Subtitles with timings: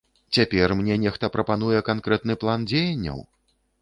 [0.37, 3.25] Цяпер мне нехта прапануе канкрэтны план дзеянняў?